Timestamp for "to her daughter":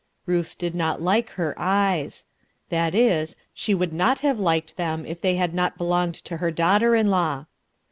6.25-6.95